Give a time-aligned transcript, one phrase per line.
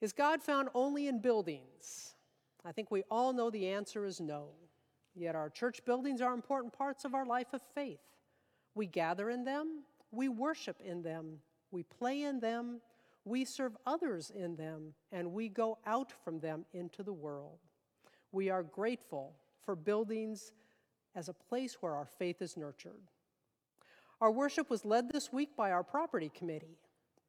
[0.00, 2.14] Is God found only in buildings?
[2.64, 4.50] I think we all know the answer is no.
[5.14, 7.98] Yet our church buildings are important parts of our life of faith.
[8.74, 9.82] We gather in them,
[10.12, 11.40] we worship in them,
[11.72, 12.80] we play in them,
[13.24, 17.58] we serve others in them, and we go out from them into the world.
[18.30, 19.34] We are grateful
[19.64, 20.52] for buildings
[21.14, 23.10] as a place where our faith is nurtured.
[24.20, 26.78] Our worship was led this week by our property committee.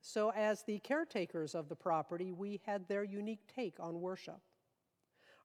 [0.02, 4.40] So, as the caretakers of the property, we had their unique take on worship.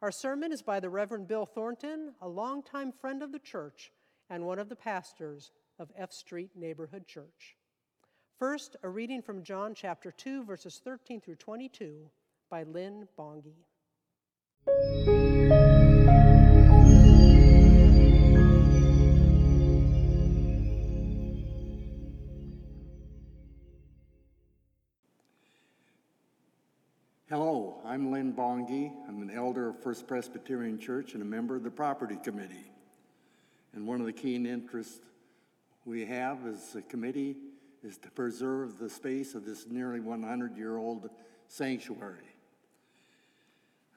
[0.00, 3.90] Our sermon is by the Reverend Bill Thornton, a longtime friend of the church
[4.30, 7.56] and one of the pastors of F Street Neighborhood Church.
[8.38, 12.10] First, a reading from John chapter 2, verses 13 through 22
[12.50, 13.64] by Lynn Bongi.
[27.86, 28.90] I'm Lynn Bongi.
[29.06, 32.72] I'm an elder of First Presbyterian Church and a member of the Property Committee.
[33.74, 35.00] And one of the keen interests
[35.84, 37.36] we have as a committee
[37.82, 41.10] is to preserve the space of this nearly 100-year-old
[41.46, 42.34] sanctuary.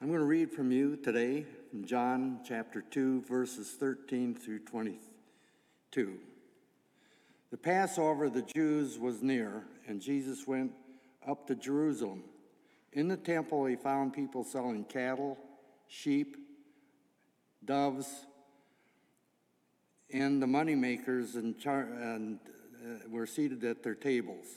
[0.02, 6.20] I'm going to read from you today from John chapter 2, verses 13 through 22.
[7.52, 10.73] The Passover of the Jews was near, and Jesus went
[11.26, 12.26] up to Jerusalem.
[12.98, 15.38] In the temple, he found people selling cattle,
[15.88, 16.36] sheep,
[17.64, 18.26] doves,
[20.12, 22.39] and the moneymakers and, char- and
[22.84, 24.48] uh, were seated at their tables.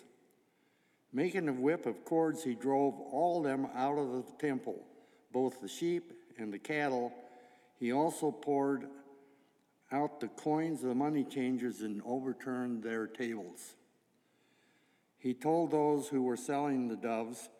[1.12, 4.86] Making a whip of cords, he drove all them out of the temple,
[5.30, 7.12] both the sheep and the cattle.
[7.78, 8.86] He also poured
[9.92, 13.74] out the coins of the money changers and overturned their tables.
[15.18, 17.50] He told those who were selling the doves,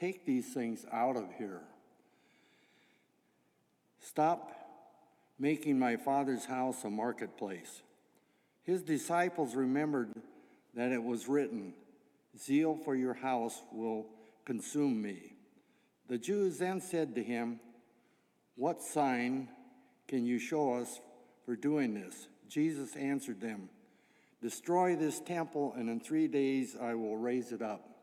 [0.00, 1.60] Take these things out of here.
[4.00, 4.50] Stop
[5.38, 7.82] making my father's house a marketplace.
[8.62, 10.10] His disciples remembered
[10.74, 11.74] that it was written,
[12.38, 14.06] Zeal for your house will
[14.46, 15.34] consume me.
[16.08, 17.60] The Jews then said to him,
[18.56, 19.48] What sign
[20.08, 20.98] can you show us
[21.44, 22.28] for doing this?
[22.48, 23.68] Jesus answered them,
[24.40, 27.99] Destroy this temple, and in three days I will raise it up.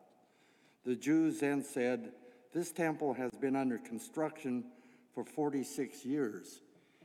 [0.87, 2.13] The Jews then said,
[2.53, 4.63] This temple has been under construction
[5.13, 6.61] for 46 years,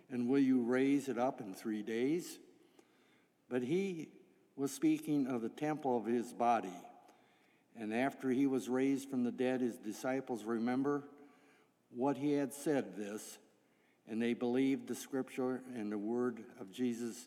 [0.09, 2.39] and will you raise it up in three days?
[3.51, 4.07] But he
[4.55, 6.77] was speaking of the temple of his body.
[7.77, 11.03] And after he was raised from the dead, his disciples remember
[11.91, 13.39] what he had said this,
[14.09, 17.27] and they believed the scripture and the word of Jesus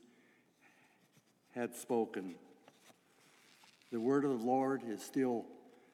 [1.54, 2.36] had spoken.
[3.92, 5.46] The word of the Lord is still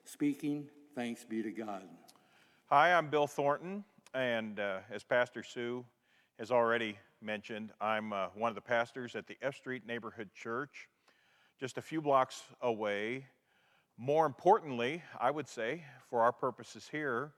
[0.05, 0.67] speaking.
[0.95, 1.83] Thanks be to God.
[2.67, 5.85] Hi, I'm Bill Thornton, and uh, as Pastor Sue
[6.39, 10.87] has already mentioned, I'm uh, one of the pastors at the F Street Neighborhood Church,
[11.59, 13.25] just a few blocks away.
[13.97, 17.31] More importantly, I would say, for our purposes here,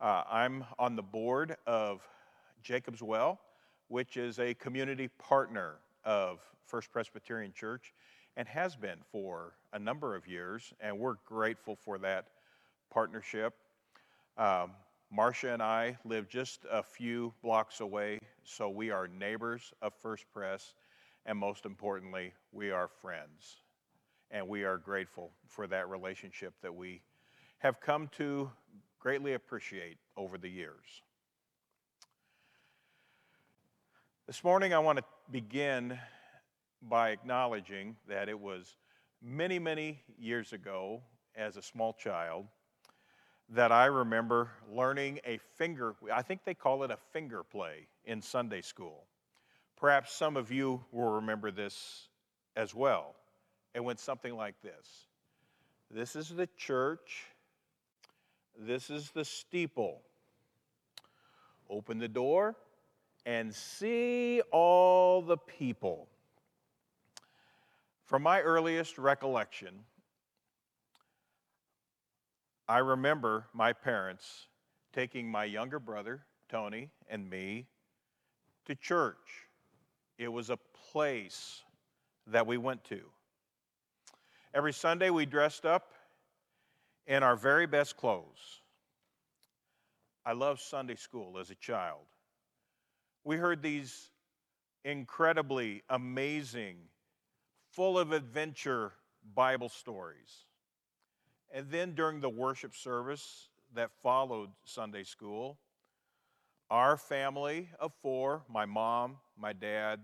[0.00, 2.02] uh, I'm on the board of
[2.62, 3.40] Jacob's Well,
[3.88, 5.74] which is a community partner
[6.04, 7.92] of First Presbyterian Church
[8.36, 12.26] and has been for a number of years, and we're grateful for that
[12.90, 13.54] partnership.
[14.36, 14.72] Um,
[15.10, 20.24] Marcia and I live just a few blocks away, so we are neighbors of First
[20.32, 20.74] Pres,
[21.26, 23.60] and most importantly, we are friends.
[24.30, 27.02] And we are grateful for that relationship that we
[27.58, 28.50] have come to
[28.98, 31.02] greatly appreciate over the years.
[34.26, 35.98] This morning, I want to begin
[36.88, 38.76] by acknowledging that it was
[39.22, 41.02] many, many years ago,
[41.36, 42.46] as a small child,
[43.50, 48.22] that I remember learning a finger, I think they call it a finger play in
[48.22, 49.04] Sunday school.
[49.76, 52.08] Perhaps some of you will remember this
[52.56, 53.14] as well.
[53.74, 55.06] It went something like this
[55.90, 57.24] This is the church,
[58.58, 60.00] this is the steeple.
[61.68, 62.56] Open the door
[63.26, 66.08] and see all the people.
[68.04, 69.80] From my earliest recollection,
[72.68, 74.46] I remember my parents
[74.92, 77.66] taking my younger brother, Tony, and me
[78.66, 79.48] to church.
[80.18, 80.58] It was a
[80.90, 81.62] place
[82.26, 83.00] that we went to.
[84.54, 85.92] Every Sunday, we dressed up
[87.06, 88.60] in our very best clothes.
[90.24, 92.04] I loved Sunday school as a child.
[93.24, 94.10] We heard these
[94.84, 96.76] incredibly amazing,
[97.74, 98.92] full of adventure
[99.34, 100.46] Bible stories.
[101.52, 105.58] And then during the worship service, that followed Sunday school.
[106.70, 110.00] Our family of four my mom, my dad,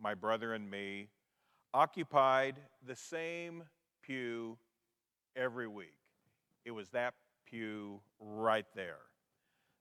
[0.00, 1.08] my brother, and me
[1.72, 2.56] occupied
[2.86, 3.64] the same
[4.02, 4.56] pew
[5.36, 5.94] every week.
[6.64, 7.14] It was that
[7.46, 8.98] pew right there,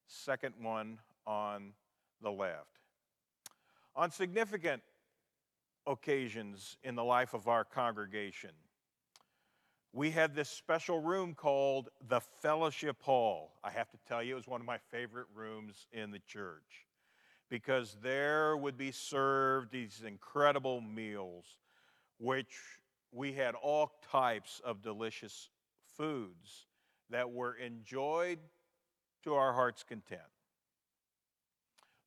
[0.07, 1.73] second one on
[2.21, 2.79] the left.
[3.95, 4.81] On significant
[5.87, 8.51] occasions in the life of our congregation,
[9.93, 13.53] we had this special room called the Fellowship Hall.
[13.63, 16.85] I have to tell you, it was one of my favorite rooms in the church
[17.49, 21.45] because there would be served these incredible meals,
[22.17, 22.57] which
[23.11, 25.49] we had all types of delicious
[25.97, 26.67] foods
[27.09, 28.39] that were enjoyed
[29.23, 30.21] to our heart's content.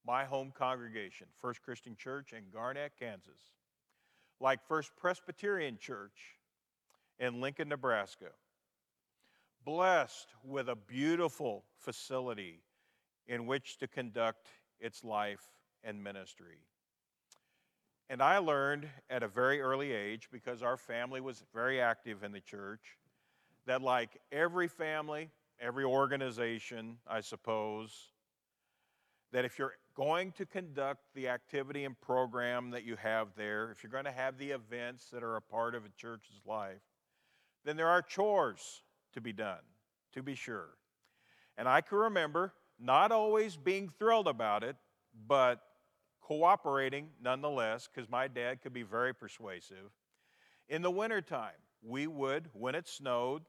[0.06, 3.54] My home congregation, First Christian Church in Garnett, Kansas,
[4.40, 6.36] like First Presbyterian Church
[7.18, 8.30] in Lincoln, Nebraska,
[9.64, 12.60] blessed with a beautiful facility
[13.26, 14.48] in which to conduct
[14.80, 15.44] its life
[15.84, 16.58] and ministry.
[18.08, 22.32] And I learned at a very early age, because our family was very active in
[22.32, 22.96] the church,
[23.66, 25.30] that like every family,
[25.60, 28.12] every organization, I suppose,
[29.32, 33.82] that if you're going to conduct the activity and program that you have there, if
[33.82, 36.80] you're going to have the events that are a part of a church's life,
[37.64, 39.58] then there are chores to be done,
[40.12, 40.68] to be sure.
[41.56, 44.76] And I can remember not always being thrilled about it,
[45.26, 45.60] but
[46.20, 49.90] cooperating nonetheless, because my dad could be very persuasive.
[50.68, 53.42] In the wintertime, we would, when it snowed,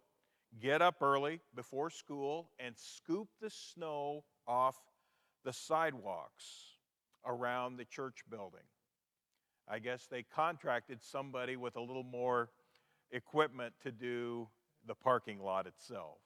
[0.60, 4.80] get up early before school and scoop the snow off
[5.44, 6.76] the sidewalks
[7.26, 8.60] around the church building.
[9.68, 12.50] I guess they contracted somebody with a little more
[13.12, 14.48] equipment to do
[14.88, 16.18] the parking lot itself.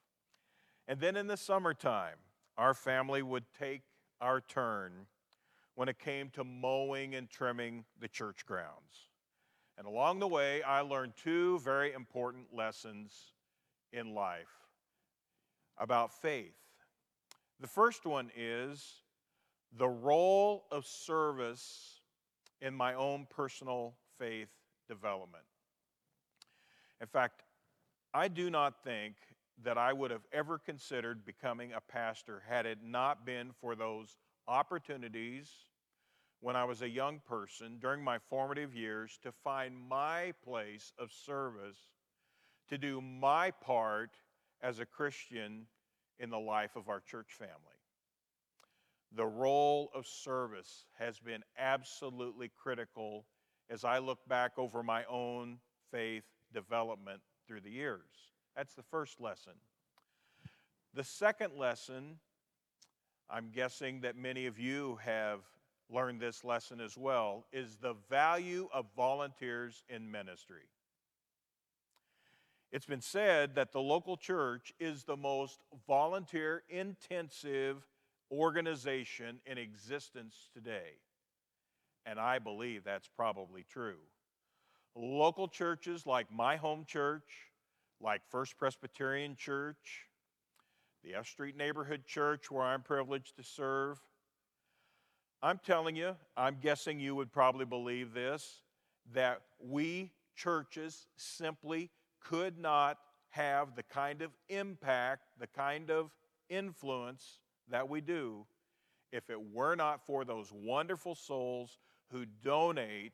[0.87, 2.17] And then in the summertime,
[2.57, 3.81] our family would take
[4.21, 5.07] our turn
[5.75, 9.09] when it came to mowing and trimming the church grounds.
[9.77, 13.33] And along the way, I learned two very important lessons
[13.91, 14.67] in life
[15.77, 16.55] about faith.
[17.59, 19.02] The first one is
[19.77, 22.01] the role of service
[22.61, 24.49] in my own personal faith
[24.87, 25.43] development.
[27.01, 27.43] In fact,
[28.13, 29.15] I do not think
[29.63, 34.17] that I would have ever considered becoming a pastor had it not been for those
[34.47, 35.49] opportunities
[36.39, 41.11] when I was a young person during my formative years to find my place of
[41.11, 41.77] service,
[42.69, 44.11] to do my part
[44.61, 45.67] as a Christian
[46.19, 47.72] in the life of our church family.
[49.15, 53.25] The role of service has been absolutely critical
[53.69, 55.59] as I look back over my own
[55.91, 58.31] faith development through the years.
[58.55, 59.53] That's the first lesson.
[60.95, 62.17] The second lesson,
[63.29, 65.39] I'm guessing that many of you have
[65.89, 70.69] learned this lesson as well, is the value of volunteers in ministry.
[72.71, 77.85] It's been said that the local church is the most volunteer intensive
[78.31, 80.97] organization in existence today.
[82.05, 83.99] And I believe that's probably true.
[84.95, 87.23] Local churches like my home church,
[88.01, 90.07] like First Presbyterian Church,
[91.03, 93.99] the F Street Neighborhood Church, where I'm privileged to serve.
[95.41, 98.61] I'm telling you, I'm guessing you would probably believe this,
[99.13, 101.89] that we churches simply
[102.21, 102.97] could not
[103.29, 106.11] have the kind of impact, the kind of
[106.49, 107.39] influence
[107.69, 108.45] that we do
[109.11, 111.77] if it were not for those wonderful souls
[112.11, 113.13] who donate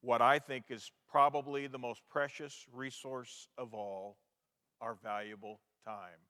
[0.00, 4.16] what I think is probably the most precious resource of all
[4.80, 6.20] our valuable time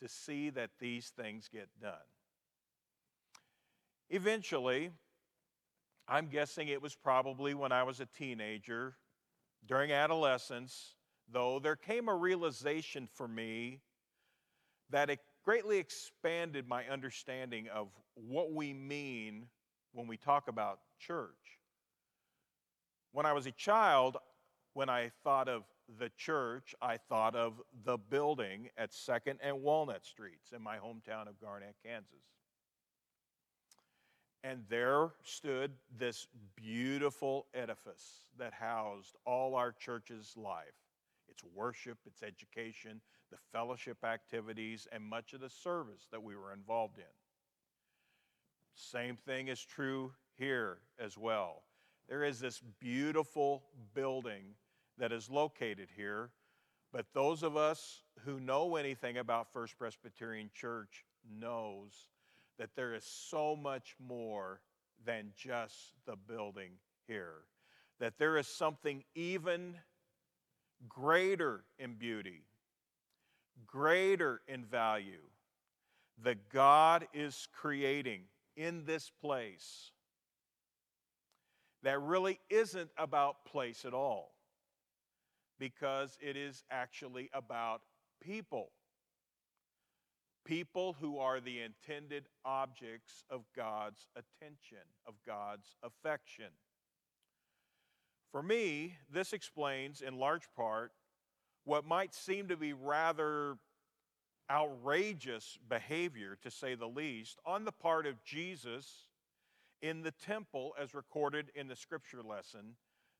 [0.00, 1.92] to see that these things get done.
[4.10, 4.90] Eventually,
[6.08, 8.96] I'm guessing it was probably when I was a teenager,
[9.66, 10.96] during adolescence,
[11.30, 13.80] though, there came a realization for me
[14.90, 19.46] that it greatly expanded my understanding of what we mean
[19.92, 21.58] when we talk about church.
[23.12, 24.16] When I was a child,
[24.74, 25.64] when I thought of
[25.98, 31.28] the church, I thought of the building at 2nd and Walnut Streets in my hometown
[31.28, 32.24] of Garnett, Kansas.
[34.44, 40.74] And there stood this beautiful edifice that housed all our church's life
[41.28, 43.00] its worship, its education,
[43.32, 47.04] the fellowship activities, and much of the service that we were involved in.
[48.74, 51.64] Same thing is true here as well.
[52.08, 54.56] There is this beautiful building
[54.98, 56.30] that is located here
[56.92, 61.04] But those of us who know anything about First Presbyterian Church
[61.40, 62.08] knows
[62.58, 64.60] that there is so much more
[65.04, 66.72] than just the building
[67.06, 67.44] here.
[67.98, 69.76] That there is something even
[70.88, 72.42] greater in beauty,
[73.66, 75.22] greater in value,
[76.22, 78.22] that God is creating
[78.56, 79.92] in this place
[81.82, 84.32] that really isn't about place at all
[85.58, 87.82] because it is actually about
[88.20, 88.70] people.
[90.44, 96.50] People who are the intended objects of God's attention, of God's affection.
[98.32, 100.92] For me, this explains in large part
[101.64, 103.56] what might seem to be rather
[104.50, 109.06] outrageous behavior, to say the least, on the part of Jesus
[109.80, 112.76] in the temple as recorded in the scripture lesson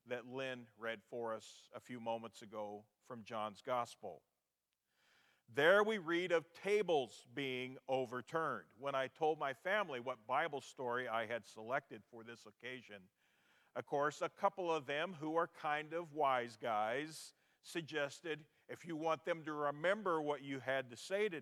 [0.09, 4.23] that Lynn read for us a few moments ago from John's Gospel.
[5.55, 8.67] There we read of tables being overturned.
[8.79, 13.03] When I told my family what Bible story I had selected for this occasion,
[13.77, 18.97] of course, a couple of them who are kind of wise guys suggested if you
[18.97, 21.41] want them to remember what you had to say to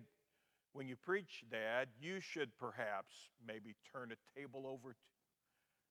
[0.73, 3.13] when you preach, Dad, you should perhaps
[3.45, 4.95] maybe turn a table over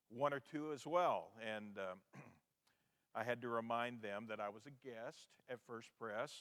[0.09, 1.29] one or two as well.
[1.39, 1.99] And um,
[3.15, 6.31] I had to remind them that I was a guest at First Pres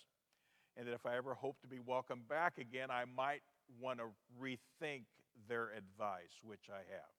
[0.76, 3.42] and that if I ever hope to be welcomed back again, I might
[3.80, 4.06] want to
[4.40, 5.02] rethink
[5.48, 7.10] their advice, which I have.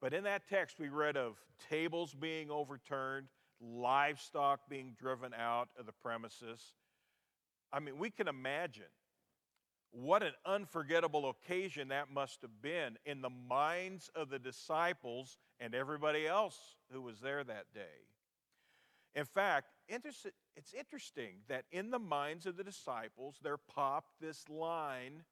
[0.00, 1.36] But in that text, we read of
[1.70, 3.28] tables being overturned,
[3.60, 6.74] livestock being driven out of the premises.
[7.72, 8.84] I mean, we can imagine
[9.92, 15.74] what an unforgettable occasion that must have been in the minds of the disciples and
[15.74, 16.58] everybody else
[16.92, 17.80] who was there that day.
[19.14, 25.22] In fact, it's interesting that in the minds of the disciples, there popped this line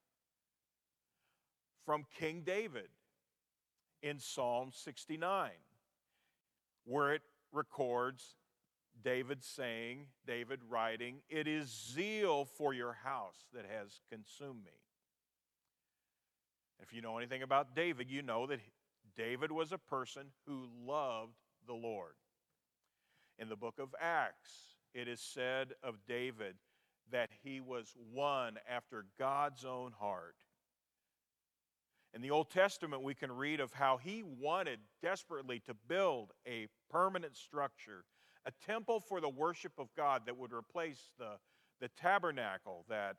[1.84, 2.88] from King David
[4.02, 5.50] in Psalm 69,
[6.86, 7.22] where it
[7.54, 8.34] records
[9.02, 14.72] David saying, David writing, It is zeal for your house that has consumed me.
[16.80, 18.60] If you know anything about David, you know that
[19.16, 21.34] David was a person who loved
[21.66, 22.14] the Lord.
[23.38, 26.56] In the book of Acts, it is said of David
[27.10, 30.36] that he was one after God's own heart.
[32.14, 36.68] In the Old Testament, we can read of how he wanted desperately to build a
[36.90, 38.04] permanent structure
[38.46, 41.36] a temple for the worship of God that would replace the,
[41.80, 43.16] the tabernacle that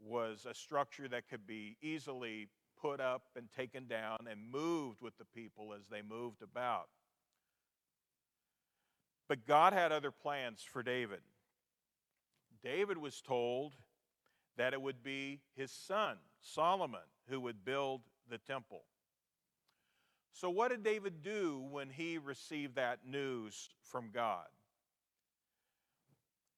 [0.00, 2.48] was a structure that could be easily
[2.80, 6.88] put up and taken down and moved with the people as they moved about.
[9.28, 11.20] But God had other plans for David.
[12.62, 13.74] David was told
[14.56, 18.82] that it would be his son, Solomon, who would build the temple.
[20.32, 24.46] So, what did David do when he received that news from God?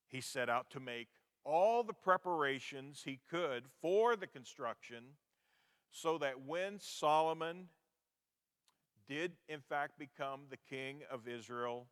[0.09, 1.09] He set out to make
[1.45, 5.05] all the preparations he could for the construction
[5.91, 7.69] so that when Solomon
[9.09, 11.87] did, in fact, become the king of Israel,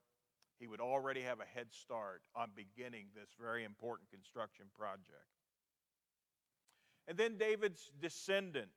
[0.59, 5.31] he would already have a head start on beginning this very important construction project.
[7.09, 8.71] And then David's descendant,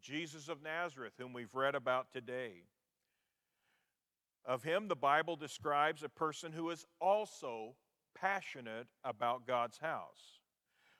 [0.00, 2.64] Jesus of Nazareth, whom we've read about today.
[4.44, 7.74] Of him, the Bible describes a person who is also
[8.14, 10.40] passionate about God's house.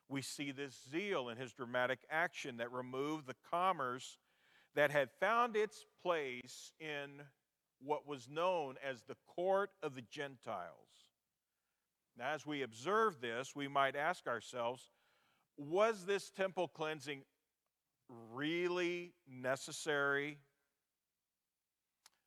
[0.09, 4.19] We see this zeal in his dramatic action that removed the commerce
[4.75, 7.23] that had found its place in
[7.81, 11.11] what was known as the court of the Gentiles.
[12.19, 14.91] Now, as we observe this, we might ask ourselves
[15.59, 17.23] was this temple cleansing
[18.33, 20.39] really necessary?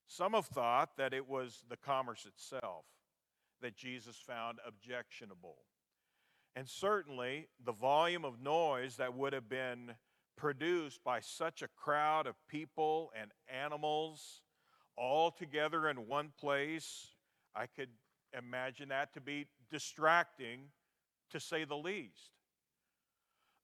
[0.07, 2.85] Some have thought that it was the commerce itself
[3.61, 5.57] that Jesus found objectionable.
[6.55, 9.91] And certainly, the volume of noise that would have been
[10.35, 14.41] produced by such a crowd of people and animals
[14.97, 17.07] all together in one place,
[17.55, 17.89] I could
[18.37, 20.61] imagine that to be distracting,
[21.31, 22.31] to say the least.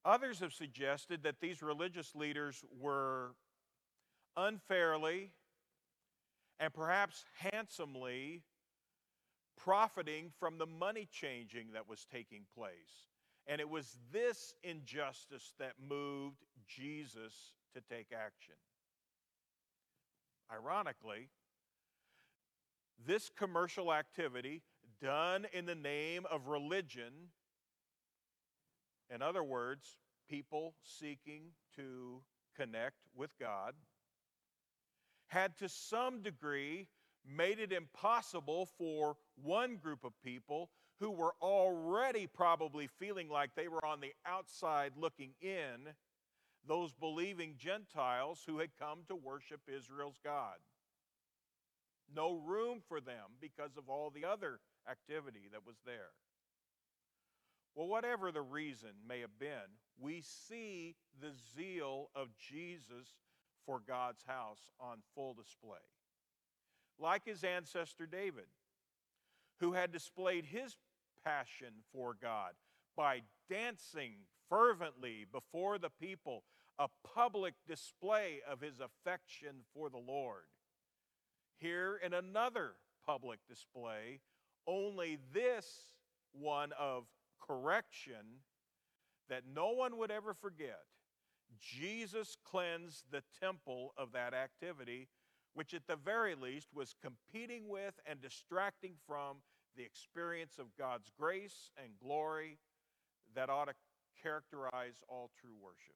[0.06, 3.32] Others have suggested that these religious leaders were
[4.38, 5.32] unfairly
[6.60, 8.44] and perhaps handsomely
[9.58, 13.10] profiting from the money changing that was taking place.
[13.48, 18.56] And it was this injustice that moved Jesus to take action.
[20.52, 21.30] Ironically,
[23.06, 24.62] this commercial activity
[25.02, 27.32] done in the name of religion.
[29.14, 29.98] In other words,
[30.30, 32.22] people seeking to
[32.56, 33.74] connect with God,
[35.28, 36.88] had to some degree
[37.28, 40.70] made it impossible for one group of people
[41.00, 45.94] who were already probably feeling like they were on the outside looking in,
[46.68, 50.58] those believing Gentiles who had come to worship Israel's God.
[52.14, 54.60] No room for them because of all the other
[54.90, 56.12] activity that was there.
[57.76, 63.16] Well, whatever the reason may have been, we see the zeal of Jesus
[63.66, 65.84] for God's house on full display.
[66.98, 68.46] Like his ancestor David,
[69.60, 70.78] who had displayed his
[71.26, 72.54] passion for God
[72.96, 74.14] by dancing
[74.50, 76.44] fervently before the people,
[76.80, 80.44] a public display of his affection for the Lord.
[81.58, 82.74] Here in another
[83.06, 84.20] public display,
[84.68, 85.66] only this
[86.32, 87.06] one of
[87.48, 88.42] correction
[89.30, 90.84] that no one would ever forget.
[91.60, 95.08] Jesus cleansed the temple of that activity,
[95.54, 99.38] which at the very least was competing with and distracting from
[99.76, 102.58] the experience of God's grace and glory
[103.36, 103.74] that ought to
[104.22, 105.96] characterize all true worship.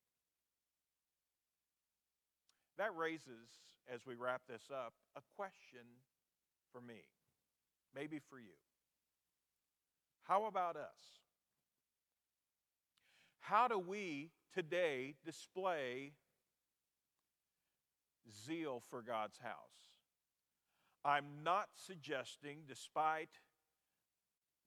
[2.77, 3.49] That raises,
[3.93, 5.85] as we wrap this up, a question
[6.71, 7.01] for me,
[7.93, 8.55] maybe for you.
[10.23, 11.19] How about us?
[13.49, 16.11] How do we today display
[18.45, 19.89] zeal for God's house?
[21.03, 23.39] I'm not suggesting, despite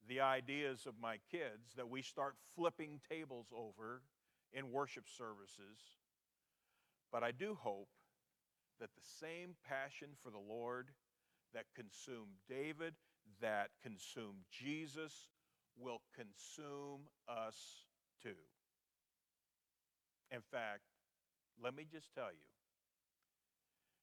[0.09, 4.03] the ideas of my kids, that we start flipping tables over
[4.53, 5.79] in worship services,
[7.13, 7.91] but I do hope
[8.81, 10.89] that the same passion for the Lord
[11.55, 12.95] that consumed David,
[13.41, 15.29] that consumed Jesus,
[15.79, 17.87] will consume us
[18.21, 18.35] too.
[20.33, 20.81] In fact,
[21.63, 22.47] let me just tell you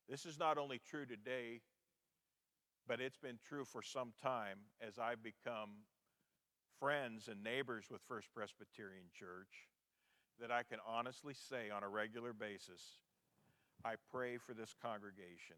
[0.07, 1.61] this is not only true today,
[2.87, 5.69] but it's been true for some time as I've become
[6.79, 9.67] friends and neighbors with First Presbyterian Church
[10.39, 12.99] that I can honestly say on a regular basis
[13.85, 15.55] I pray for this congregation.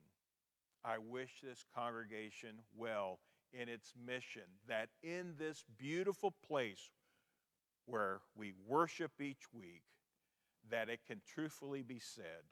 [0.86, 3.20] I wish this congregation well
[3.54, 6.92] in its mission that in this beautiful place
[7.86, 9.84] where we worship each week,
[10.70, 12.44] that it can truthfully be said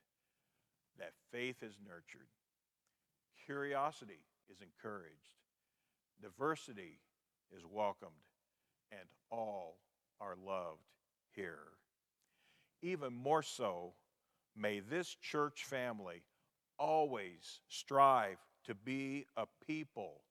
[0.98, 2.28] that faith is nurtured,
[3.45, 5.32] curiosity is encouraged,
[6.22, 7.00] diversity
[7.56, 8.12] is welcomed,
[8.91, 9.78] and all
[10.19, 10.84] are loved
[11.32, 11.74] here.
[12.82, 13.93] Even more so,
[14.56, 16.24] may this church family
[16.78, 20.22] always strive to be a people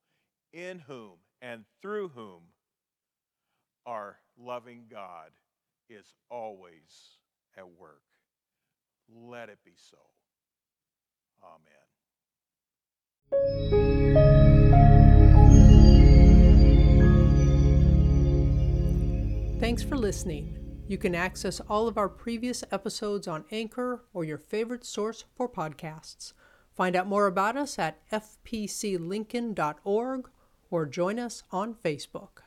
[0.53, 2.41] in whom and through whom
[3.85, 5.31] our loving God
[5.89, 7.17] is always
[7.59, 8.01] at work.
[9.13, 9.97] Let it be so.
[11.43, 11.59] Amen.
[19.59, 20.55] Thanks for listening.
[20.87, 25.47] You can access all of our previous episodes on Anchor or your favorite source for
[25.47, 26.33] podcasts.
[26.73, 30.29] Find out more about us at fpclincoln.org
[30.71, 32.43] or join us on Facebook.